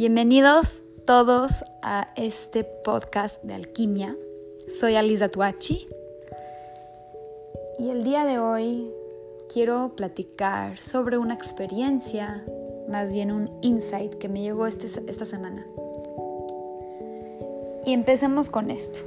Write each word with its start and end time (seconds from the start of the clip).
Bienvenidos 0.00 0.82
todos 1.04 1.62
a 1.82 2.08
este 2.16 2.64
podcast 2.64 3.42
de 3.42 3.52
alquimia. 3.52 4.16
Soy 4.66 4.96
Alisa 4.96 5.28
Tuachi 5.28 5.86
y 7.78 7.90
el 7.90 8.02
día 8.02 8.24
de 8.24 8.38
hoy 8.38 8.90
quiero 9.52 9.90
platicar 9.96 10.78
sobre 10.78 11.18
una 11.18 11.34
experiencia, 11.34 12.42
más 12.88 13.12
bien 13.12 13.30
un 13.30 13.50
insight 13.60 14.14
que 14.14 14.30
me 14.30 14.40
llegó 14.40 14.66
este, 14.66 14.86
esta 15.06 15.26
semana. 15.26 15.66
Y 17.84 17.92
empecemos 17.92 18.48
con 18.48 18.70
esto. 18.70 19.00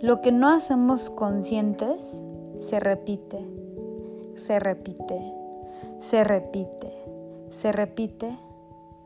Lo 0.00 0.22
que 0.22 0.32
no 0.32 0.48
hacemos 0.48 1.10
conscientes 1.10 2.22
se 2.60 2.80
repite, 2.80 3.44
se 4.36 4.58
repite, 4.58 5.20
se 6.00 6.24
repite, 6.24 6.94
se 7.50 7.72
repite 7.72 8.45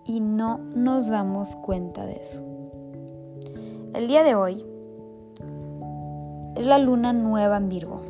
y 0.04 0.20
no 0.20 0.58
nos 0.74 1.08
damos 1.08 1.56
cuenta 1.56 2.04
de 2.06 2.14
eso. 2.14 2.42
El 3.94 4.08
día 4.08 4.22
de 4.22 4.34
hoy 4.34 4.64
es 6.56 6.66
la 6.66 6.78
luna 6.78 7.12
nueva 7.12 7.56
en 7.56 7.68
Virgo. 7.68 8.00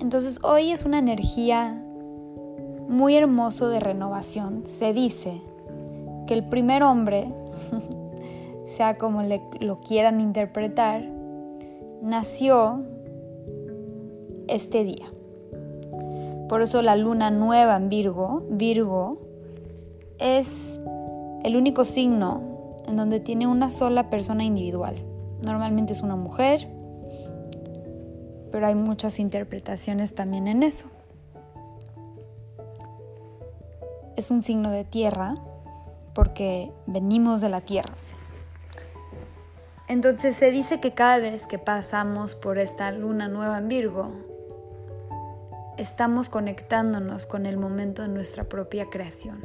Entonces 0.00 0.38
hoy 0.42 0.70
es 0.70 0.84
una 0.84 0.98
energía 0.98 1.84
muy 2.88 3.16
hermoso 3.16 3.68
de 3.68 3.80
renovación. 3.80 4.64
Se 4.66 4.92
dice 4.92 5.40
que 6.26 6.34
el 6.34 6.48
primer 6.48 6.82
hombre, 6.82 7.32
sea 8.66 8.98
como 8.98 9.22
lo 9.22 9.80
quieran 9.80 10.20
interpretar, 10.20 11.02
nació 12.02 12.84
este 14.48 14.84
día. 14.84 15.12
Por 16.48 16.62
eso 16.62 16.82
la 16.82 16.96
luna 16.96 17.30
nueva 17.30 17.76
en 17.76 17.88
Virgo, 17.88 18.42
Virgo 18.50 19.29
es 20.20 20.78
el 21.42 21.56
único 21.56 21.84
signo 21.84 22.82
en 22.86 22.96
donde 22.96 23.20
tiene 23.20 23.46
una 23.46 23.70
sola 23.70 24.10
persona 24.10 24.44
individual. 24.44 25.02
Normalmente 25.42 25.92
es 25.92 26.02
una 26.02 26.16
mujer, 26.16 26.68
pero 28.52 28.66
hay 28.66 28.74
muchas 28.74 29.18
interpretaciones 29.18 30.14
también 30.14 30.46
en 30.46 30.62
eso. 30.62 30.88
Es 34.16 34.30
un 34.30 34.42
signo 34.42 34.70
de 34.70 34.84
tierra 34.84 35.34
porque 36.14 36.70
venimos 36.86 37.40
de 37.40 37.48
la 37.48 37.62
tierra. 37.62 37.94
Entonces 39.88 40.36
se 40.36 40.50
dice 40.50 40.78
que 40.78 40.92
cada 40.92 41.18
vez 41.18 41.46
que 41.46 41.58
pasamos 41.58 42.34
por 42.34 42.58
esta 42.58 42.92
luna 42.92 43.28
nueva 43.28 43.58
en 43.58 43.68
Virgo, 43.68 44.10
estamos 45.78 46.28
conectándonos 46.28 47.26
con 47.26 47.46
el 47.46 47.56
momento 47.56 48.02
de 48.02 48.08
nuestra 48.08 48.44
propia 48.44 48.90
creación 48.90 49.44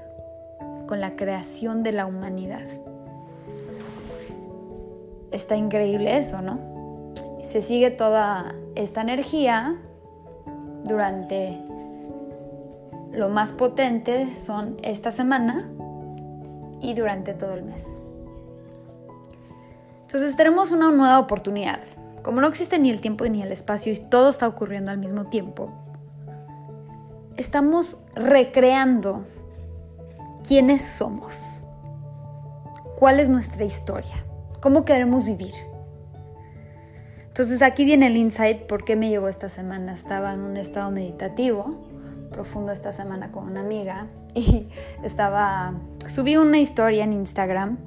con 0.88 1.02
la 1.02 1.16
creación 1.16 1.84
de 1.84 1.92
la 1.92 2.06
humanidad. 2.06 2.66
Está 5.32 5.56
increíble 5.56 6.18
eso, 6.18 6.42
¿no? 6.42 6.60
Se 7.50 7.62
sigue 7.62 7.92
toda 7.92 8.56
esta 8.76 9.02
energía 9.02 9.76
durante 10.84 11.60
lo 13.12 13.30
más 13.30 13.54
potente 13.54 14.36
son 14.36 14.78
esta 14.84 15.12
semana 15.12 15.70
y 16.82 16.94
durante 16.94 17.34
todo 17.34 17.54
el 17.54 17.64
mes. 17.64 17.86
Entonces 20.02 20.36
tenemos 20.36 20.72
una 20.72 20.92
nueva 20.92 21.20
oportunidad. 21.20 21.80
Como 22.24 22.42
no 22.42 22.48
existe 22.48 22.78
ni 22.78 22.90
el 22.90 23.02
tiempo 23.02 23.26
ni 23.26 23.42
el 23.42 23.52
espacio 23.52 23.94
y 23.94 23.98
todo 23.98 24.30
está 24.30 24.48
ocurriendo 24.48 24.92
al 24.92 24.98
mismo 24.98 25.26
tiempo, 25.28 25.72
estamos 27.38 27.98
recreando 28.16 29.26
quiénes 30.48 30.84
somos, 30.84 31.64
cuál 33.00 33.20
es 33.20 33.30
nuestra 33.30 33.66
historia, 33.66 34.26
cómo 34.62 34.86
queremos 34.86 35.26
vivir. 35.26 35.54
Entonces 37.28 37.62
aquí 37.62 37.84
viene 37.84 38.08
el 38.08 38.18
insight, 38.18 38.62
¿por 38.64 38.86
qué 38.86 38.96
me 38.96 39.10
llegó 39.10 39.28
esta 39.28 39.50
semana? 39.50 39.94
Estaba 39.94 40.34
en 40.34 40.42
un 40.42 40.56
estado 40.56 40.92
meditativo 40.92 41.86
profundo 42.32 42.72
esta 42.72 42.92
semana 42.92 43.32
con 43.32 43.46
una 43.50 43.62
amiga 43.62 44.08
y 44.36 44.68
estaba, 45.04 45.74
subí 46.08 46.38
una 46.38 46.60
historia 46.60 47.04
en 47.04 47.14
Instagram 47.14 47.78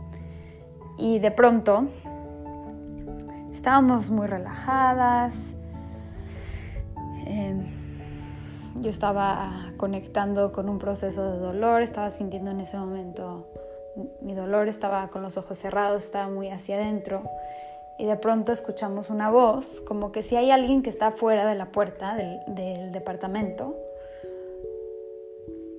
y 0.98 1.18
de 1.20 1.30
pronto 1.30 1.88
estábamos 3.52 4.10
muy 4.10 4.26
relajadas. 4.26 5.34
Eh, 7.26 7.77
yo 8.80 8.90
estaba 8.90 9.72
conectando 9.76 10.52
con 10.52 10.68
un 10.68 10.78
proceso 10.78 11.32
de 11.32 11.38
dolor, 11.38 11.82
estaba 11.82 12.10
sintiendo 12.10 12.50
en 12.50 12.60
ese 12.60 12.76
momento 12.76 13.46
mi 14.20 14.34
dolor, 14.34 14.68
estaba 14.68 15.08
con 15.08 15.22
los 15.22 15.36
ojos 15.36 15.58
cerrados, 15.58 16.04
estaba 16.04 16.28
muy 16.28 16.48
hacia 16.48 16.76
adentro 16.76 17.22
y 17.98 18.06
de 18.06 18.16
pronto 18.16 18.52
escuchamos 18.52 19.10
una 19.10 19.30
voz, 19.30 19.80
como 19.80 20.12
que 20.12 20.22
si 20.22 20.36
hay 20.36 20.52
alguien 20.52 20.82
que 20.82 20.90
está 20.90 21.10
fuera 21.10 21.46
de 21.46 21.56
la 21.56 21.72
puerta 21.72 22.14
del, 22.14 22.92
departamento 22.92 23.76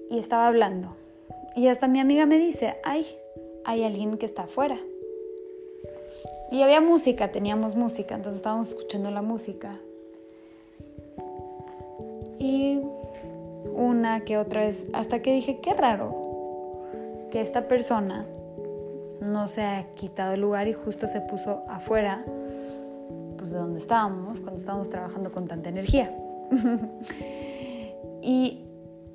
y 0.10 0.20
estaba 0.20 0.48
hablando. 0.48 0.96
Y 1.56 1.68
hasta 1.68 1.88
mi 1.88 2.00
amiga 2.00 2.26
me 2.26 2.38
dice, 2.38 2.78
ay, 2.84 3.06
hay 3.64 3.84
alguien 3.84 4.18
que 4.18 4.26
está 4.26 4.44
afuera. 4.44 4.78
Y 6.52 6.62
había 6.62 6.82
música, 6.82 7.32
teníamos 7.32 7.76
música, 7.76 8.16
entonces 8.16 8.38
estábamos 8.38 8.70
escuchando 8.70 9.12
la 9.12 9.22
música. 9.22 9.80
Y 12.40 12.82
una 13.76 14.22
que 14.22 14.38
otra 14.38 14.62
vez, 14.62 14.86
hasta 14.94 15.22
que 15.22 15.34
dije, 15.34 15.60
qué 15.62 15.74
raro 15.74 16.16
que 17.32 17.42
esta 17.42 17.68
persona 17.68 18.26
no 19.22 19.48
se 19.48 19.62
ha 19.62 19.86
quitado 19.96 20.34
el 20.34 20.42
lugar 20.42 20.68
y 20.68 20.74
justo 20.74 21.06
se 21.08 21.22
puso 21.22 21.64
afuera, 21.68 22.24
pues 23.38 23.52
de 23.52 23.58
donde 23.58 23.80
estábamos, 23.80 24.40
cuando 24.40 24.58
estábamos 24.60 24.90
trabajando 24.90 25.32
con 25.32 25.48
tanta 25.48 25.70
energía. 25.70 26.16
y 28.22 28.66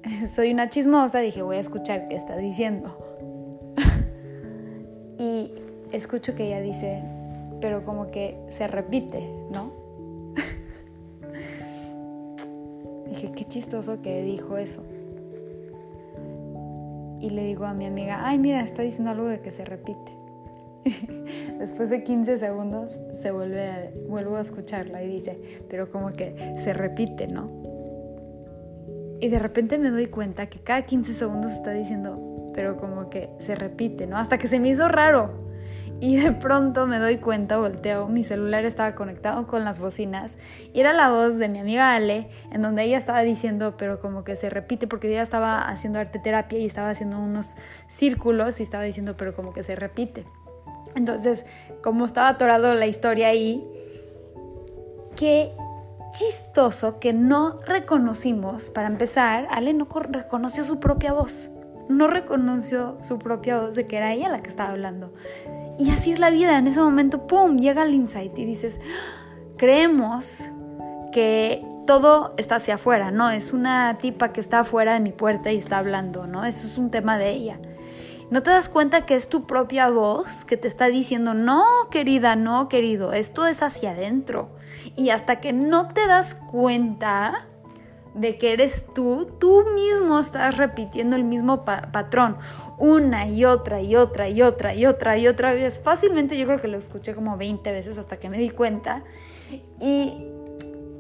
soy 0.35 0.53
una 0.53 0.69
chismosa, 0.69 1.21
dije, 1.21 1.43
voy 1.43 1.57
a 1.57 1.61
escuchar 1.61 2.07
qué 2.07 2.17
está 2.17 2.37
diciendo. 2.37 2.97
y 5.19 5.53
escucho 5.93 6.35
que 6.35 6.47
ella 6.47 6.61
dice, 6.61 7.03
pero 7.61 7.85
como 7.85 8.11
que 8.11 8.39
se 8.51 8.67
repite, 8.67 9.29
¿no? 9.51 9.84
Dije, 13.15 13.31
qué 13.31 13.45
chistoso 13.45 14.03
que 14.03 14.25
dijo 14.25 14.57
eso. 14.57 14.83
Y 17.21 17.31
le 17.31 17.45
digo 17.45 17.65
a 17.65 17.73
mi 17.73 17.87
amiga, 17.87 18.23
ay, 18.27 18.41
mira, 18.41 18.61
está 18.61 18.83
diciendo 18.83 19.13
algo 19.13 19.27
de 19.27 19.41
que 19.41 19.53
se 19.53 19.65
repite. 19.65 20.19
Después 21.61 21.91
de 21.91 22.03
15 22.03 22.39
segundos 22.39 22.99
se 23.13 23.31
vuelve 23.31 23.95
vuelvo 24.09 24.37
a 24.37 24.41
escucharla 24.41 25.05
y 25.05 25.09
dice, 25.09 25.39
pero 25.71 25.93
como 25.93 26.13
que 26.13 26.57
se 26.65 26.73
repite, 26.73 27.29
¿no? 27.29 27.53
Y 29.21 29.29
de 29.29 29.39
repente 29.39 29.79
me 29.79 29.91
doy 29.91 30.07
cuenta 30.07 30.47
que 30.49 30.59
cada 30.59 30.83
15 30.83 31.15
segundos 31.15 31.53
está 31.53 31.71
diciendo, 31.71 32.51
pero 32.53 32.77
como 32.79 33.11
que 33.11 33.31
se 33.39 33.55
repite, 33.55 34.09
¿no? 34.09 34.19
Hasta 34.19 34.39
que 34.39 34.49
se 34.49 34.59
me 34.59 34.71
hizo 34.71 34.89
raro. 34.89 35.44
Y 36.05 36.17
de 36.17 36.33
pronto 36.33 36.87
me 36.87 36.99
doy 36.99 37.17
cuenta, 37.17 37.57
volteo, 37.57 38.09
mi 38.09 38.25
celular 38.25 38.67
estaba 38.67 38.95
conectado 38.95 39.47
con 39.47 39.65
las 39.65 39.79
bocinas 39.79 40.37
y 40.75 40.81
era 40.81 40.93
la 40.93 41.11
voz 41.11 41.39
de 41.39 41.49
mi 41.49 41.61
amiga 41.61 41.95
Ale, 41.95 42.29
en 42.53 42.61
donde 42.61 42.83
ella 42.83 42.99
estaba 42.99 43.23
diciendo, 43.23 43.79
pero 43.79 43.99
como 43.99 44.23
que 44.23 44.37
se 44.37 44.51
repite, 44.51 44.87
porque 44.87 45.09
ella 45.09 45.23
estaba 45.23 45.67
haciendo 45.67 45.99
arte 45.99 46.19
terapia 46.19 46.59
y 46.59 46.67
estaba 46.67 46.91
haciendo 46.91 47.19
unos 47.19 47.55
círculos 47.89 48.61
y 48.61 48.65
estaba 48.65 48.85
diciendo, 48.85 49.17
pero 49.17 49.35
como 49.35 49.55
que 49.55 49.63
se 49.63 49.77
repite. 49.77 50.27
Entonces, 50.95 51.47
como 51.83 52.05
estaba 52.05 52.29
atorado 52.29 52.75
la 52.75 52.87
historia 52.87 53.29
ahí, 53.29 53.67
qué 55.17 55.53
chistoso 56.13 56.99
que 56.99 57.15
no 57.15 57.61
reconocimos, 57.63 58.69
para 58.69 58.89
empezar, 58.89 59.49
Ale 59.51 59.73
no 59.73 59.89
reconoció 60.11 60.65
su 60.65 60.79
propia 60.81 61.15
voz 61.15 61.51
no 61.89 62.09
reconoció 62.09 62.97
su 63.03 63.19
propia 63.19 63.61
voz 63.61 63.75
de 63.75 63.87
que 63.87 63.97
era 63.97 64.13
ella 64.13 64.29
la 64.29 64.43
que 64.43 64.49
estaba 64.49 64.71
hablando. 64.71 65.13
Y 65.79 65.91
así 65.91 66.13
es 66.13 66.19
la 66.19 66.31
vida, 66.31 66.57
en 66.59 66.67
ese 66.67 66.81
momento, 66.81 67.27
¡pum!, 67.27 67.59
llega 67.59 67.83
el 67.83 67.95
insight 67.95 68.39
y 68.39 68.45
dices, 68.45 68.81
creemos 69.57 70.43
que 71.13 71.65
todo 71.87 72.35
está 72.37 72.57
hacia 72.57 72.75
afuera, 72.75 73.11
¿no? 73.11 73.31
Es 73.31 73.53
una 73.53 73.99
tipa 73.99 74.33
que 74.33 74.41
está 74.41 74.61
afuera 74.61 74.95
de 74.95 75.01
mi 75.01 75.13
puerta 75.13 75.53
y 75.53 75.57
está 75.57 75.79
hablando, 75.79 76.27
¿no? 76.27 76.45
Eso 76.45 76.67
es 76.67 76.79
un 76.79 76.91
tema 76.91 77.19
de 77.19 77.31
ella. 77.31 77.59
No 78.31 78.43
te 78.43 78.51
das 78.51 78.69
cuenta 78.69 79.05
que 79.05 79.15
es 79.15 79.29
tu 79.29 79.47
propia 79.47 79.91
voz 79.91 80.45
que 80.45 80.57
te 80.57 80.67
está 80.67 80.87
diciendo, 80.87 81.35
no, 81.35 81.65
querida, 81.91 82.37
no, 82.37 82.69
querido, 82.69 83.13
esto 83.13 83.47
es 83.47 83.63
hacia 83.63 83.91
adentro. 83.91 84.49
Y 84.97 85.11
hasta 85.11 85.41
que 85.41 85.53
no 85.53 85.89
te 85.89 86.07
das 86.07 86.35
cuenta, 86.35 87.47
de 88.15 88.39
que 88.39 88.53
eres 88.53 88.85
tú, 88.95 89.29
tú 89.39 89.65
mismo 89.75 90.19
estás 90.21 90.57
repitiendo 90.57 91.17
el 91.17 91.25
mismo 91.25 91.65
patrón 91.65 92.37
una 92.79 93.29
y 93.29 93.45
otra 93.45 93.81
y 93.81 93.97
otra 93.97 94.29
y 94.29 94.43
otra 94.43 94.75
y 94.75 94.87
otra 94.87 95.19
y 95.19 95.27
otra 95.27 95.53
vez. 95.53 95.81
Fácilmente 95.83 96.39
yo 96.39 96.47
creo 96.47 96.61
que 96.61 96.69
lo 96.69 96.79
escuché 96.79 97.15
como 97.15 97.37
20 97.37 97.73
veces 97.73 97.99
hasta 97.99 98.19
que 98.19 98.29
me 98.29 98.39
di 98.39 98.51
cuenta. 98.51 99.03
Y 99.81 100.29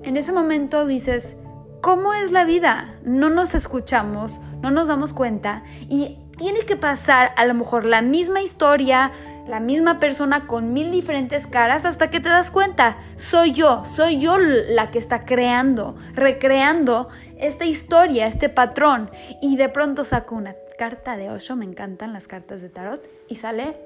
en 0.02 0.16
ese 0.16 0.32
momento 0.32 0.86
dices, 0.86 1.36
¿cómo 1.80 2.12
es 2.14 2.32
la 2.32 2.44
vida? 2.44 2.98
No 3.04 3.30
nos 3.30 3.54
escuchamos, 3.54 4.40
no 4.60 4.70
nos 4.70 4.88
damos 4.88 5.12
cuenta 5.12 5.64
y 5.88 6.18
tiene 6.36 6.60
que 6.60 6.76
pasar 6.76 7.32
a 7.36 7.46
lo 7.46 7.54
mejor 7.54 7.84
la 7.84 8.02
misma 8.02 8.42
historia, 8.42 9.12
la 9.46 9.60
misma 9.60 10.00
persona 10.00 10.46
con 10.46 10.72
mil 10.72 10.90
diferentes 10.90 11.46
caras 11.46 11.84
hasta 11.84 12.10
que 12.10 12.20
te 12.20 12.28
das 12.28 12.50
cuenta, 12.50 12.98
soy 13.16 13.52
yo, 13.52 13.84
soy 13.86 14.18
yo 14.18 14.38
la 14.38 14.90
que 14.90 14.98
está 14.98 15.24
creando, 15.24 15.96
recreando 16.14 17.08
esta 17.38 17.64
historia, 17.64 18.26
este 18.26 18.48
patrón. 18.48 19.10
Y 19.40 19.56
de 19.56 19.68
pronto 19.68 20.04
saco 20.04 20.34
una 20.34 20.54
carta 20.78 21.16
de 21.16 21.30
Osho, 21.30 21.56
me 21.56 21.64
encantan 21.64 22.12
las 22.12 22.26
cartas 22.26 22.62
de 22.62 22.68
tarot, 22.68 23.06
y 23.28 23.36
sale 23.36 23.76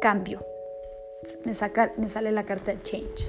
cambio. 0.00 0.44
Me, 1.44 1.54
me 1.96 2.08
sale 2.08 2.32
la 2.32 2.44
carta 2.44 2.72
de 2.72 2.82
change. 2.82 3.28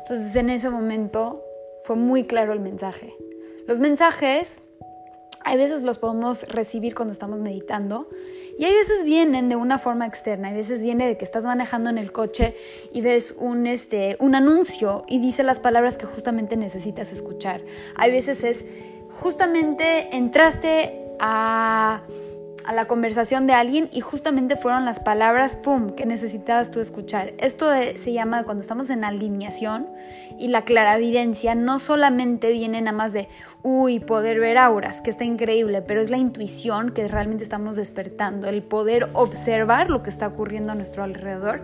Entonces 0.00 0.36
en 0.36 0.50
ese 0.50 0.70
momento 0.70 1.42
fue 1.82 1.96
muy 1.96 2.24
claro 2.24 2.52
el 2.52 2.60
mensaje. 2.60 3.14
Los 3.66 3.80
mensajes 3.80 4.60
hay 5.46 5.56
veces 5.56 5.82
los 5.84 5.98
podemos 5.98 6.42
recibir 6.48 6.96
cuando 6.96 7.12
estamos 7.12 7.40
meditando 7.40 8.08
y 8.58 8.64
hay 8.64 8.74
veces 8.74 9.04
vienen 9.04 9.48
de 9.48 9.54
una 9.54 9.78
forma 9.78 10.04
externa, 10.04 10.48
hay 10.48 10.54
veces 10.54 10.82
viene 10.82 11.06
de 11.06 11.16
que 11.16 11.24
estás 11.24 11.44
manejando 11.44 11.88
en 11.88 11.98
el 11.98 12.10
coche 12.10 12.56
y 12.92 13.00
ves 13.00 13.32
un, 13.38 13.68
este, 13.68 14.16
un 14.18 14.34
anuncio 14.34 15.04
y 15.06 15.20
dice 15.20 15.44
las 15.44 15.60
palabras 15.60 15.98
que 15.98 16.06
justamente 16.06 16.56
necesitas 16.56 17.12
escuchar. 17.12 17.60
Hay 17.94 18.10
veces 18.10 18.42
es 18.42 18.64
justamente 19.20 20.16
entraste 20.16 21.14
a 21.20 22.02
a 22.66 22.72
la 22.72 22.86
conversación 22.86 23.46
de 23.46 23.52
alguien 23.52 23.88
y 23.92 24.00
justamente 24.00 24.56
fueron 24.56 24.84
las 24.84 25.00
palabras, 25.00 25.56
¡pum!, 25.56 25.92
que 25.92 26.06
necesitabas 26.06 26.70
tú 26.70 26.80
escuchar. 26.80 27.32
Esto 27.38 27.70
se 27.70 28.12
llama 28.12 28.44
cuando 28.44 28.60
estamos 28.60 28.90
en 28.90 29.04
alineación 29.04 29.86
y 30.38 30.48
la 30.48 30.62
claravidencia 30.62 31.54
no 31.54 31.78
solamente 31.78 32.50
viene 32.52 32.80
nada 32.80 32.96
más 32.96 33.12
de, 33.12 33.28
uy, 33.62 34.00
poder 34.00 34.40
ver 34.40 34.58
auras, 34.58 35.00
que 35.00 35.10
está 35.10 35.24
increíble, 35.24 35.82
pero 35.82 36.00
es 36.00 36.10
la 36.10 36.18
intuición 36.18 36.90
que 36.90 37.08
realmente 37.08 37.44
estamos 37.44 37.76
despertando, 37.76 38.48
el 38.48 38.62
poder 38.62 39.10
observar 39.12 39.90
lo 39.90 40.02
que 40.02 40.10
está 40.10 40.26
ocurriendo 40.26 40.72
a 40.72 40.74
nuestro 40.74 41.04
alrededor 41.04 41.62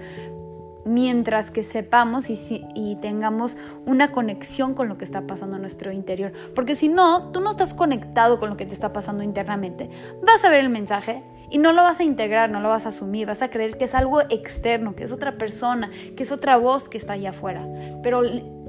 mientras 0.84 1.50
que 1.50 1.62
sepamos 1.62 2.30
y, 2.30 2.96
tengamos 3.00 3.56
una 3.86 4.12
conexión 4.12 4.74
con 4.74 4.88
lo 4.88 4.98
que 4.98 5.04
está 5.04 5.26
pasando 5.26 5.56
en 5.56 5.62
nuestro 5.62 5.92
interior. 5.92 6.32
Porque 6.54 6.74
si 6.74 6.88
no, 6.88 7.30
tú 7.32 7.40
no 7.40 7.50
estás 7.50 7.74
conectado 7.74 8.38
con 8.38 8.50
lo 8.50 8.56
que 8.56 8.66
te 8.66 8.74
está 8.74 8.92
pasando 8.92 9.22
internamente. 9.22 9.90
Vas 10.22 10.44
a 10.44 10.50
ver 10.50 10.60
el 10.60 10.68
mensaje 10.68 11.22
y 11.50 11.58
no 11.58 11.72
lo 11.72 11.82
vas 11.82 12.00
a 12.00 12.04
integrar, 12.04 12.50
no 12.50 12.60
lo 12.60 12.68
vas 12.68 12.86
a 12.86 12.90
asumir, 12.90 13.26
vas 13.26 13.42
a 13.42 13.50
creer 13.50 13.76
que 13.76 13.84
es 13.84 13.94
algo 13.94 14.20
externo, 14.22 14.94
que 14.94 15.04
es 15.04 15.12
otra 15.12 15.36
persona, 15.36 15.90
que 16.16 16.22
es 16.22 16.32
otra 16.32 16.56
voz 16.56 16.88
que 16.88 16.98
está 16.98 17.14
allá 17.14 17.30
afuera. 17.30 17.66
Pero, 18.02 18.22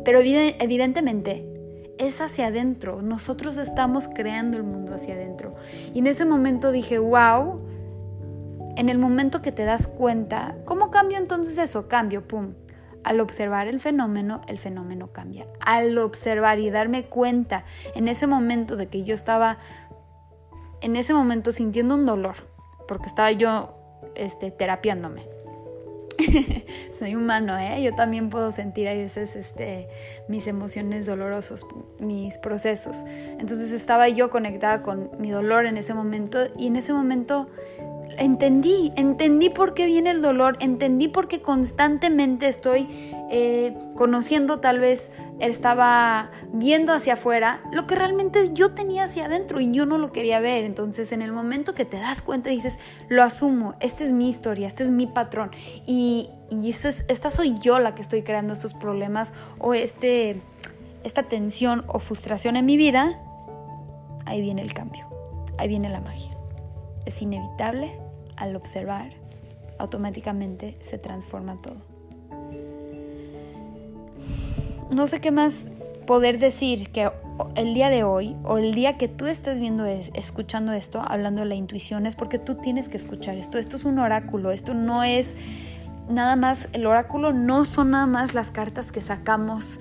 pero 0.03 0.19
evidentemente 0.19 1.45
es 1.97 2.21
hacia 2.21 2.47
adentro, 2.47 3.01
nosotros 3.01 3.57
estamos 3.57 4.07
creando 4.07 4.57
el 4.57 4.63
mundo 4.63 4.95
hacia 4.95 5.13
adentro. 5.13 5.55
Y 5.93 5.99
en 5.99 6.07
ese 6.07 6.25
momento 6.25 6.71
dije, 6.71 6.97
wow, 6.99 7.61
en 8.75 8.89
el 8.89 8.97
momento 8.97 9.41
que 9.41 9.51
te 9.51 9.65
das 9.65 9.87
cuenta, 9.87 10.55
¿cómo 10.65 10.89
cambio 10.89 11.17
entonces 11.17 11.57
eso? 11.57 11.87
Cambio, 11.87 12.27
pum. 12.27 12.53
Al 13.03 13.19
observar 13.19 13.67
el 13.67 13.79
fenómeno, 13.79 14.41
el 14.47 14.57
fenómeno 14.57 15.11
cambia. 15.11 15.45
Al 15.59 15.97
observar 15.97 16.59
y 16.59 16.69
darme 16.69 17.05
cuenta 17.05 17.65
en 17.95 18.07
ese 18.07 18.27
momento 18.27 18.77
de 18.77 18.87
que 18.87 19.03
yo 19.03 19.13
estaba, 19.13 19.57
en 20.81 20.95
ese 20.95 21.13
momento 21.13 21.51
sintiendo 21.51 21.95
un 21.95 22.05
dolor, 22.05 22.47
porque 22.87 23.09
estaba 23.09 23.31
yo 23.31 23.75
este, 24.15 24.51
terapiándome. 24.51 25.27
Soy 26.93 27.15
humano, 27.15 27.57
¿eh? 27.57 27.83
Yo 27.83 27.93
también 27.93 28.29
puedo 28.29 28.51
sentir 28.51 28.87
a 28.87 28.93
veces 28.93 29.35
este, 29.35 29.87
mis 30.27 30.47
emociones 30.47 31.05
dolorosos, 31.05 31.65
mis 31.99 32.37
procesos. 32.37 33.03
Entonces 33.39 33.71
estaba 33.71 34.07
yo 34.09 34.29
conectada 34.29 34.81
con 34.81 35.11
mi 35.19 35.31
dolor 35.31 35.65
en 35.65 35.77
ese 35.77 35.93
momento 35.93 36.39
y 36.57 36.67
en 36.67 36.77
ese 36.77 36.93
momento 36.93 37.49
entendí, 38.17 38.91
entendí 38.95 39.49
por 39.49 39.73
qué 39.73 39.85
viene 39.85 40.11
el 40.11 40.21
dolor, 40.21 40.57
entendí 40.59 41.07
por 41.07 41.27
qué 41.27 41.41
constantemente 41.41 42.47
estoy 42.47 42.87
eh, 43.29 43.75
conociendo, 43.95 44.59
tal 44.59 44.79
vez 44.79 45.09
estaba 45.39 46.31
viendo 46.51 46.93
hacia 46.93 47.13
afuera 47.13 47.61
lo 47.71 47.87
que 47.87 47.95
realmente 47.95 48.51
yo 48.53 48.71
tenía 48.71 49.05
hacia 49.05 49.25
adentro 49.25 49.59
y 49.59 49.71
yo 49.71 49.85
no 49.85 49.97
lo 49.97 50.11
quería 50.11 50.39
ver. 50.39 50.63
Entonces 50.63 51.11
en 51.11 51.21
el 51.21 51.31
momento 51.31 51.73
que 51.73 51.85
te 51.85 51.97
das 51.97 52.21
cuenta 52.21 52.49
dices, 52.49 52.77
lo 53.09 53.23
asumo, 53.23 53.75
esta 53.79 54.03
es 54.03 54.11
mi 54.11 54.29
historia, 54.29 54.67
este 54.67 54.83
es 54.83 54.91
mi 54.91 55.07
patrón 55.07 55.51
y, 55.85 56.29
esta 57.07 57.31
soy 57.31 57.57
yo 57.59 57.79
la 57.79 57.95
que 57.95 58.03
estoy 58.03 58.21
creando 58.21 58.53
estos 58.53 58.75
problemas 58.75 59.33
o 59.57 59.73
este, 59.73 60.39
esta 61.03 61.23
tensión 61.23 61.83
o 61.87 61.97
frustración 61.97 62.57
en 62.57 62.65
mi 62.67 62.77
vida, 62.77 63.19
ahí 64.27 64.39
viene 64.39 64.61
el 64.61 64.71
cambio, 64.75 65.07
ahí 65.57 65.67
viene 65.67 65.89
la 65.89 65.99
magia. 65.99 66.37
Es 67.05 67.21
inevitable, 67.21 67.97
al 68.35 68.55
observar, 68.55 69.11
automáticamente 69.79 70.77
se 70.81 70.97
transforma 70.97 71.61
todo. 71.61 71.77
No 74.89 75.07
sé 75.07 75.21
qué 75.21 75.31
más 75.31 75.65
poder 76.05 76.39
decir 76.39 76.91
que 76.91 77.09
el 77.55 77.73
día 77.73 77.89
de 77.89 78.03
hoy 78.03 78.35
o 78.43 78.57
el 78.57 78.73
día 78.73 78.97
que 78.97 79.07
tú 79.07 79.25
estés 79.25 79.59
viendo, 79.59 79.85
escuchando 79.85 80.73
esto, 80.73 81.01
hablando 81.05 81.41
de 81.41 81.47
la 81.47 81.55
intuición, 81.55 82.05
es 82.05 82.15
porque 82.15 82.39
tú 82.39 82.55
tienes 82.55 82.89
que 82.89 82.97
escuchar 82.97 83.37
esto. 83.37 83.57
Esto 83.57 83.75
es 83.75 83.85
un 83.85 83.99
oráculo, 83.99 84.51
esto 84.51 84.73
no 84.73 85.03
es 85.03 85.33
nada 86.09 86.35
más, 86.35 86.67
el 86.73 86.85
oráculo 86.85 87.33
no 87.33 87.65
son 87.65 87.91
nada 87.91 88.05
más 88.05 88.33
las 88.33 88.51
cartas 88.51 88.91
que 88.91 89.01
sacamos, 89.01 89.79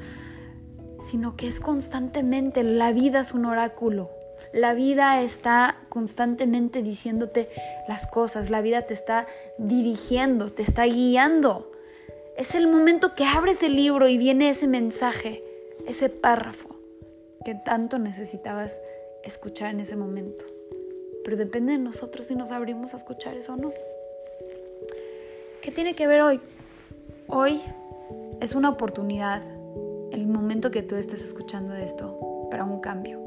sino 1.05 1.37
que 1.37 1.49
es 1.49 1.61
constantemente, 1.61 2.63
la 2.63 2.93
vida 2.93 3.21
es 3.21 3.33
un 3.33 3.45
oráculo. 3.45 4.11
La 4.53 4.75
vida 4.75 5.23
está 5.23 5.77
constantemente 5.89 6.83
diciéndote 6.83 7.49
las 7.89 8.07
cosas, 8.07 8.51
la 8.51 8.61
vida 8.61 8.83
te 8.83 8.93
está 8.93 9.27
dirigiendo, 9.57 10.53
te 10.53 10.63
está 10.63 10.85
guiando. 10.85 11.73
Es 12.37 12.55
el 12.55 12.69
momento 12.69 13.15
que 13.15 13.25
abres 13.25 13.63
el 13.63 13.77
libro 13.77 14.09
y 14.09 14.19
viene 14.19 14.51
ese 14.51 14.67
mensaje, 14.67 15.43
ese 15.87 16.11
párrafo 16.11 16.77
que 17.47 17.55
tanto 17.55 17.99
necesitabas 17.99 18.79
escuchar 19.25 19.71
en 19.71 19.81
ese 19.81 19.97
momento. 19.97 20.45
Pero 21.25 21.39
depende 21.39 21.73
de 21.73 21.79
nosotros 21.79 22.27
si 22.27 22.35
nos 22.35 22.51
abrimos 22.51 22.93
a 22.93 22.99
escuchar 22.99 23.37
eso 23.37 23.55
o 23.55 23.57
no. 23.57 23.73
¿Qué 25.63 25.71
tiene 25.71 25.95
que 25.95 26.07
ver 26.07 26.21
hoy? 26.21 26.41
Hoy 27.27 27.63
es 28.41 28.55
una 28.55 28.69
oportunidad, 28.69 29.43
el 30.11 30.27
momento 30.27 30.71
que 30.71 30.83
tú 30.83 30.97
estés 30.97 31.23
escuchando 31.23 31.75
esto, 31.75 32.49
para 32.51 32.65
un 32.65 32.81
cambio 32.81 33.22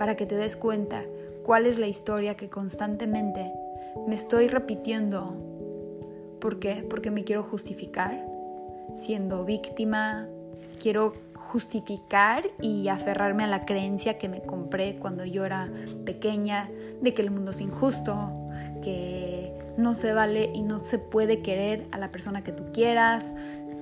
para 0.00 0.16
que 0.16 0.24
te 0.24 0.34
des 0.34 0.56
cuenta 0.56 1.04
cuál 1.44 1.66
es 1.66 1.78
la 1.78 1.86
historia 1.86 2.34
que 2.34 2.48
constantemente 2.48 3.52
me 4.08 4.14
estoy 4.14 4.48
repitiendo. 4.48 5.36
¿Por 6.40 6.58
qué? 6.58 6.86
Porque 6.88 7.10
me 7.10 7.22
quiero 7.22 7.42
justificar 7.42 8.26
siendo 8.98 9.44
víctima, 9.44 10.26
quiero 10.80 11.12
justificar 11.34 12.44
y 12.62 12.88
aferrarme 12.88 13.44
a 13.44 13.46
la 13.46 13.66
creencia 13.66 14.16
que 14.16 14.30
me 14.30 14.40
compré 14.40 14.96
cuando 14.96 15.26
yo 15.26 15.44
era 15.44 15.70
pequeña 16.06 16.70
de 17.02 17.12
que 17.12 17.20
el 17.20 17.30
mundo 17.30 17.50
es 17.50 17.60
injusto, 17.60 18.30
que 18.82 19.52
no 19.76 19.94
se 19.94 20.14
vale 20.14 20.50
y 20.54 20.62
no 20.62 20.82
se 20.82 20.98
puede 20.98 21.42
querer 21.42 21.88
a 21.92 21.98
la 21.98 22.10
persona 22.10 22.42
que 22.42 22.52
tú 22.52 22.72
quieras, 22.72 23.34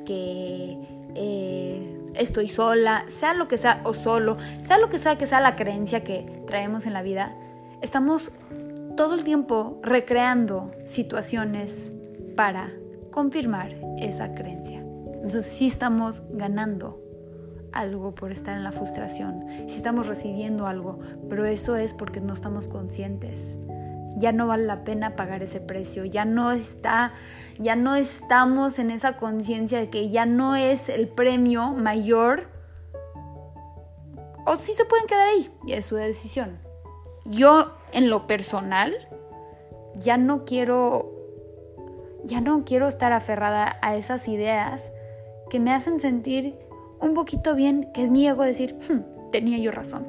que 0.05 0.79
eh, 1.15 2.08
estoy 2.19 2.49
sola, 2.49 3.05
sea 3.19 3.35
lo 3.35 3.49
que 3.49 3.59
sea, 3.59 3.81
o 3.85 3.95
solo, 3.95 4.37
sea 4.61 4.79
lo 4.79 4.89
que 4.89 4.99
sea 4.99 5.17
que 5.17 5.27
sea 5.27 5.41
la 5.41 5.57
creencia 5.57 6.05
que 6.05 6.43
traemos 6.47 6.87
en 6.87 6.93
la 6.93 7.03
vida, 7.03 7.35
estamos 7.81 8.33
todo 8.97 9.15
el 9.15 9.25
tiempo 9.25 9.79
recreando 9.83 10.73
situaciones 10.85 11.93
para 12.37 12.73
confirmar 13.11 13.75
esa 13.99 14.35
creencia. 14.35 14.81
Entonces 15.07 15.47
sí 15.47 15.67
estamos 15.67 16.23
ganando 16.31 17.01
algo 17.73 18.15
por 18.15 18.33
estar 18.33 18.57
en 18.57 18.65
la 18.65 18.73
frustración, 18.73 19.45
sí 19.69 19.77
estamos 19.77 20.07
recibiendo 20.07 20.67
algo, 20.67 20.99
pero 21.29 21.45
eso 21.45 21.77
es 21.77 21.95
porque 21.95 22.21
no 22.21 22.35
estamos 22.35 22.67
conscientes 22.67 23.57
ya 24.19 24.33
no 24.33 24.47
vale 24.47 24.65
la 24.65 24.85
pena 24.85 25.17
pagar 25.17 25.43
ese 25.43 25.61
precio, 25.61 26.05
ya 26.05 26.25
no 26.25 26.53
está, 26.53 27.13
ya 27.59 27.77
no 27.77 27.95
estamos 27.97 28.79
en 28.79 28.91
esa 28.91 29.17
conciencia 29.17 29.79
de 29.79 29.91
que 29.91 30.11
ya 30.11 30.27
no 30.27 30.57
es 30.57 30.89
el 30.89 31.09
premio 31.09 31.73
mayor. 31.73 32.49
O 34.45 34.57
sí 34.57 34.73
se 34.73 34.85
pueden 34.85 35.07
quedar 35.07 35.29
ahí, 35.29 35.51
ya 35.67 35.77
es 35.77 35.87
su 35.87 35.97
decisión. 35.97 36.59
Yo 37.25 37.77
en 37.93 38.11
lo 38.11 38.27
personal 38.27 38.95
ya 39.97 40.17
no 40.17 40.45
quiero 40.45 41.15
ya 42.25 42.41
no 42.41 42.65
quiero 42.65 42.89
estar 42.89 43.13
aferrada 43.13 43.79
a 43.81 43.97
esas 43.97 44.29
ideas 44.29 44.83
que 45.51 45.61
me 45.61 45.73
hacen 45.73 46.01
sentir 46.01 46.59
un 47.01 47.15
poquito 47.15 47.55
bien, 47.55 47.91
que 47.95 48.03
es 48.03 48.11
mi 48.11 48.27
ego 48.27 48.43
decir, 48.43 48.77
hmm, 48.89 49.31
tenía 49.31 49.59
yo 49.59 49.71
razón. 49.71 50.07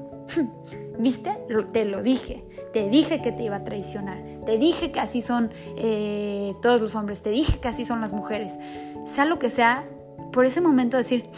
¿Viste? 0.99 1.39
Te 1.71 1.85
lo 1.85 2.03
dije. 2.03 2.45
Te 2.73 2.89
dije 2.89 3.21
que 3.21 3.31
te 3.31 3.43
iba 3.43 3.55
a 3.55 3.63
traicionar. 3.63 4.21
Te 4.45 4.57
dije 4.57 4.91
que 4.91 4.99
así 4.99 5.21
son 5.21 5.49
eh, 5.77 6.53
todos 6.61 6.81
los 6.81 6.93
hombres. 6.93 7.21
Te 7.21 7.29
dije 7.29 7.59
que 7.59 7.69
así 7.69 7.85
son 7.85 8.01
las 8.01 8.11
mujeres. 8.11 8.59
Sea 9.07 9.23
lo 9.23 9.39
que 9.39 9.49
sea, 9.49 9.85
por 10.33 10.45
ese 10.45 10.59
momento 10.59 10.97
decir, 10.97 11.29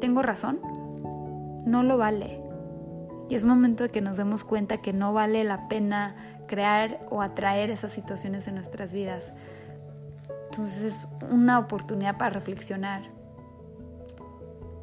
tengo 0.00 0.20
razón, 0.20 0.60
no 1.64 1.84
lo 1.84 1.96
vale. 1.96 2.40
Y 3.30 3.36
es 3.36 3.44
momento 3.44 3.84
de 3.84 3.90
que 3.90 4.00
nos 4.00 4.16
demos 4.16 4.42
cuenta 4.42 4.78
que 4.78 4.92
no 4.92 5.12
vale 5.12 5.44
la 5.44 5.68
pena 5.68 6.16
crear 6.48 7.06
o 7.10 7.22
atraer 7.22 7.70
esas 7.70 7.92
situaciones 7.92 8.48
en 8.48 8.56
nuestras 8.56 8.92
vidas. 8.92 9.32
Entonces 10.50 10.82
es 10.82 11.08
una 11.30 11.60
oportunidad 11.60 12.18
para 12.18 12.30
reflexionar. 12.30 13.02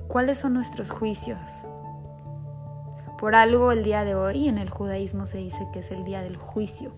¿Cuáles 0.07 0.38
son 0.38 0.53
nuestros 0.53 0.89
juicios? 0.89 1.67
Por 3.19 3.34
algo 3.34 3.72
el 3.72 3.84
día 3.84 4.03
de 4.03 4.13
hoy 4.13 4.50
en 4.50 4.57
el 4.57 4.69
judaísmo 4.69 5.25
se 5.25 5.38
dice 5.38 5.67
que 5.72 5.79
es 5.79 5.91
el 5.91 6.03
día 6.03 6.22
del 6.22 6.36
juicio. 6.36 6.91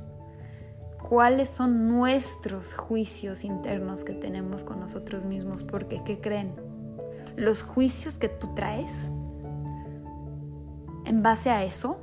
¿Cuáles 1.07 1.49
son 1.49 1.87
nuestros 1.87 2.73
juicios 2.73 3.43
internos 3.43 4.03
que 4.03 4.13
tenemos 4.13 4.63
con 4.63 4.79
nosotros 4.79 5.25
mismos? 5.25 5.63
Porque, 5.63 6.03
¿qué 6.03 6.19
creen? 6.19 6.53
Los 7.35 7.61
juicios 7.61 8.17
que 8.17 8.29
tú 8.29 8.53
traes, 8.55 8.91
en 11.05 11.21
base 11.21 11.51
a 11.51 11.63
eso, 11.63 11.99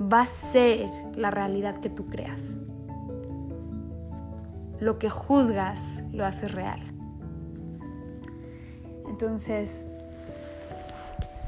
va 0.00 0.22
a 0.22 0.26
ser 0.26 0.88
la 1.16 1.30
realidad 1.30 1.80
que 1.80 1.88
tú 1.88 2.06
creas. 2.06 2.56
Lo 4.80 4.98
que 4.98 5.08
juzgas 5.08 5.80
lo 6.12 6.26
haces 6.26 6.52
real. 6.52 6.80
Entonces, 9.08 9.70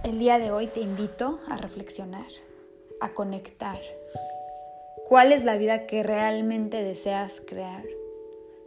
el 0.06 0.20
día 0.20 0.38
de 0.38 0.52
hoy 0.52 0.68
te 0.68 0.78
invito 0.78 1.40
a 1.48 1.56
reflexionar, 1.56 2.28
a 3.00 3.12
conectar. 3.12 3.80
¿Cuál 5.08 5.32
es 5.32 5.44
la 5.44 5.56
vida 5.56 5.86
que 5.86 6.04
realmente 6.04 6.84
deseas 6.84 7.42
crear? 7.44 7.82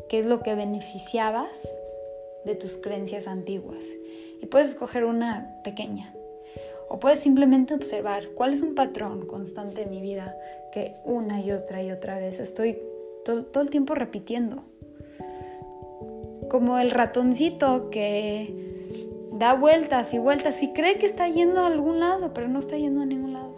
¿Qué 0.10 0.20
es 0.20 0.26
lo 0.26 0.42
que 0.42 0.54
beneficiabas 0.54 1.58
de 2.44 2.56
tus 2.56 2.76
creencias 2.76 3.26
antiguas? 3.26 3.86
Y 4.42 4.48
puedes 4.48 4.72
escoger 4.72 5.06
una 5.06 5.62
pequeña. 5.64 6.14
O 6.90 7.00
puedes 7.00 7.20
simplemente 7.20 7.74
observar 7.74 8.28
cuál 8.36 8.54
es 8.54 8.62
un 8.62 8.76
patrón 8.76 9.26
constante 9.26 9.84
en 9.84 9.92
mi 9.92 10.02
vida 10.02 10.36
que 10.74 10.98
una 11.06 11.40
y 11.40 11.54
otra 11.54 11.82
y 11.82 11.92
otra 11.92 12.20
vez 12.20 12.38
estoy 12.40 12.80
todo, 13.24 13.62
el 13.62 13.70
tiempo 13.70 13.96
repitiendo. 13.96 14.64
Como 16.50 16.80
el 16.80 16.92
ratoncito 16.92 17.90
que 17.90 18.69
da 19.40 19.54
vueltas 19.54 20.14
y 20.14 20.20
vueltas 20.20 20.62
y 20.62 20.74
cree 20.74 20.98
que 20.98 21.06
está 21.06 21.30
yendo 21.30 21.62
a 21.62 21.68
algún 21.68 22.02
lado, 22.02 22.34
pero 22.34 22.50
no 22.50 22.60
está 22.60 22.78
yendo 22.78 23.02
a 23.02 23.06
ningún 23.06 23.32
lado. 23.32 23.54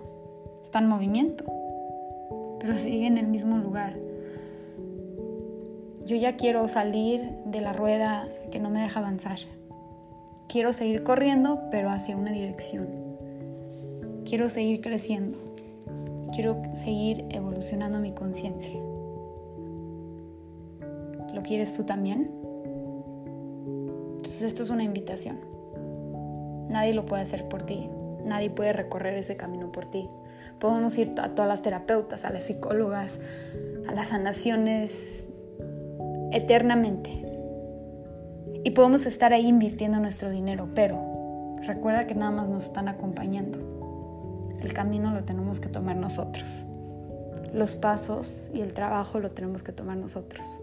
Está 0.63 0.77
en 0.77 0.87
movimiento, 0.87 1.43
pero 2.59 2.77
sigue 2.77 3.07
en 3.07 3.17
el 3.17 3.25
mismo 3.25 3.57
lugar. 3.57 3.97
Yo 6.05 6.15
ya 6.15 6.37
quiero 6.37 6.67
salir 6.67 7.21
de 7.45 7.61
la 7.61 7.73
rueda 7.73 8.27
que 8.51 8.59
no 8.59 8.69
me 8.69 8.81
deja 8.81 8.99
avanzar. 8.99 9.39
Quiero 10.47 10.71
seguir 10.71 11.01
corriendo, 11.01 11.63
pero 11.71 11.89
hacia 11.89 12.15
una 12.15 12.31
dirección. 12.31 12.87
Quiero 14.23 14.51
seguir 14.51 14.81
creciendo. 14.81 15.39
Quiero 16.35 16.61
seguir 16.75 17.25
evolucionando 17.29 17.99
mi 17.99 18.11
conciencia. 18.11 18.79
¿Lo 21.33 21.41
quieres 21.41 21.73
tú 21.73 21.85
también? 21.85 22.31
Entonces 24.17 24.43
esto 24.43 24.61
es 24.61 24.69
una 24.69 24.83
invitación. 24.83 25.50
Nadie 26.71 26.93
lo 26.93 27.05
puede 27.05 27.23
hacer 27.23 27.49
por 27.49 27.63
ti. 27.63 27.89
Nadie 28.23 28.49
puede 28.49 28.71
recorrer 28.71 29.15
ese 29.15 29.35
camino 29.35 29.71
por 29.71 29.85
ti. 29.85 30.07
Podemos 30.59 30.97
ir 30.97 31.13
a 31.19 31.35
todas 31.35 31.49
las 31.49 31.61
terapeutas, 31.61 32.23
a 32.23 32.31
las 32.31 32.45
psicólogas, 32.45 33.11
a 33.87 33.93
las 33.93 34.09
sanaciones 34.09 35.25
eternamente. 36.31 37.09
Y 38.63 38.71
podemos 38.71 39.05
estar 39.05 39.33
ahí 39.33 39.47
invirtiendo 39.47 39.99
nuestro 39.99 40.29
dinero, 40.29 40.69
pero 40.73 41.57
recuerda 41.65 42.07
que 42.07 42.15
nada 42.15 42.31
más 42.31 42.49
nos 42.49 42.65
están 42.65 42.87
acompañando. 42.87 43.59
El 44.61 44.71
camino 44.71 45.11
lo 45.11 45.23
tenemos 45.23 45.59
que 45.59 45.67
tomar 45.67 45.97
nosotros. 45.97 46.65
Los 47.53 47.75
pasos 47.75 48.49
y 48.53 48.61
el 48.61 48.73
trabajo 48.73 49.19
lo 49.19 49.31
tenemos 49.31 49.61
que 49.61 49.73
tomar 49.73 49.97
nosotros. 49.97 50.61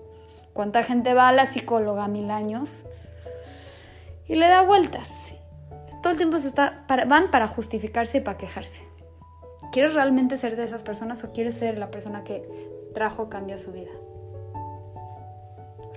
¿Cuánta 0.54 0.84
gente 0.84 1.12
va 1.12 1.28
a 1.28 1.32
la 1.32 1.46
psicóloga 1.46 2.08
mil 2.08 2.30
años 2.30 2.86
y 4.26 4.36
le 4.36 4.48
da 4.48 4.62
vueltas 4.62 5.27
todo 6.02 6.12
el 6.12 6.16
tiempo 6.16 6.38
se 6.38 6.48
está, 6.48 6.84
van 6.88 7.30
para 7.30 7.48
justificarse 7.48 8.18
y 8.18 8.20
para 8.20 8.38
quejarse. 8.38 8.82
¿Quieres 9.72 9.94
realmente 9.94 10.36
ser 10.36 10.56
de 10.56 10.64
esas 10.64 10.82
personas 10.82 11.22
o 11.24 11.32
quieres 11.32 11.56
ser 11.56 11.78
la 11.78 11.90
persona 11.90 12.24
que 12.24 12.48
trajo 12.94 13.28
cambio 13.28 13.56
a 13.56 13.58
su 13.58 13.72
vida? 13.72 13.90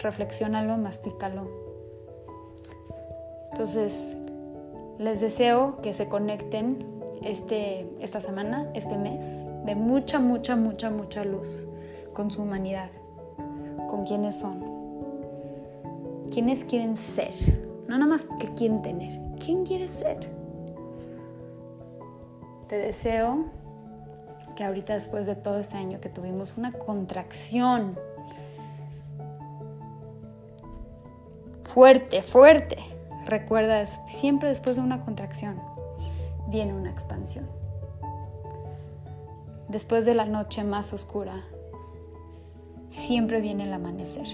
Reflexiónalo, 0.02 0.78
mastícalo. 0.78 1.50
Entonces, 3.52 3.94
les 4.98 5.22
deseo 5.22 5.82
que 5.82 5.94
se 5.94 6.08
conecten 6.08 6.86
este, 7.24 7.88
esta 8.00 8.20
semana, 8.20 8.70
este 8.74 8.98
mes, 8.98 9.26
de 9.66 9.76
mucha, 9.76 10.20
mucha, 10.20 10.56
mucha, 10.56 10.90
mucha 10.90 11.24
luz 11.24 11.68
con 12.14 12.32
su 12.32 12.42
humanidad, 12.42 12.90
con 13.90 14.06
quienes 14.06 14.40
son, 14.40 14.64
quienes 16.32 16.64
quieren 16.66 16.98
ser, 16.98 17.34
no 17.88 17.98
nada 17.98 18.08
más 18.08 18.26
que 18.40 18.54
quieren 18.56 18.82
tener, 18.82 19.31
¿Quién 19.44 19.66
quieres 19.66 19.92
ser? 19.92 20.30
Te 22.70 22.76
deseo 22.78 23.46
que 24.56 24.64
ahorita 24.64 24.94
después 24.94 25.26
de 25.26 25.36
todo 25.36 25.58
este 25.58 25.78
año 25.78 26.00
que 26.00 26.10
tuvimos 26.10 26.58
una 26.58 26.72
contracción 26.72 27.98
fuerte, 31.74 32.22
fuerte, 32.22 32.78
recuerda, 33.26 33.88
siempre 33.88 34.50
después 34.50 34.76
de 34.76 34.84
una 34.84 35.04
contracción 35.04 35.60
viene 36.48 36.74
una 36.74 36.92
expansión. 36.92 37.50
Después 39.70 40.06
de 40.06 40.14
la 40.14 40.26
noche 40.26 40.64
más 40.64 40.94
oscura, 40.94 41.46
siempre 42.92 43.42
viene 43.42 43.64
el 43.64 43.74
amanecer. 43.74 44.28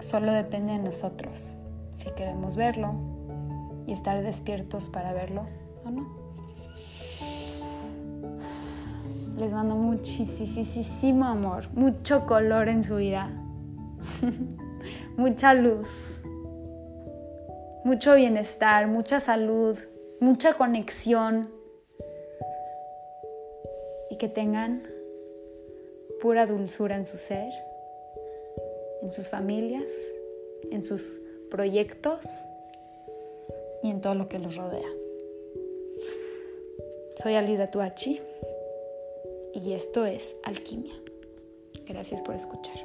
Solo 0.00 0.32
depende 0.32 0.72
de 0.72 0.78
nosotros 0.78 1.54
si 1.96 2.10
queremos 2.12 2.56
verlo 2.56 3.17
y 3.88 3.92
estar 3.92 4.22
despiertos 4.22 4.90
para 4.90 5.14
verlo 5.14 5.46
o 5.84 5.90
no. 5.90 6.06
Les 9.38 9.52
mando 9.52 9.76
muchísimo 9.76 11.24
amor, 11.24 11.70
mucho 11.72 12.26
color 12.26 12.68
en 12.68 12.84
su 12.84 12.96
vida, 12.96 13.30
mucha 15.16 15.54
luz, 15.54 15.88
mucho 17.82 18.14
bienestar, 18.14 18.88
mucha 18.88 19.20
salud, 19.20 19.78
mucha 20.20 20.54
conexión 20.54 21.48
y 24.10 24.18
que 24.18 24.28
tengan 24.28 24.82
pura 26.20 26.44
dulzura 26.44 26.96
en 26.96 27.06
su 27.06 27.16
ser, 27.16 27.50
en 29.02 29.12
sus 29.12 29.30
familias, 29.30 29.90
en 30.70 30.84
sus 30.84 31.22
proyectos 31.50 32.26
y 33.82 33.90
en 33.90 34.00
todo 34.00 34.14
lo 34.14 34.28
que 34.28 34.38
los 34.38 34.56
rodea. 34.56 34.88
Soy 37.22 37.34
Alida 37.34 37.70
Tuachi 37.70 38.20
y 39.54 39.72
esto 39.72 40.06
es 40.06 40.36
Alquimia. 40.44 40.94
Gracias 41.86 42.22
por 42.22 42.34
escuchar. 42.34 42.76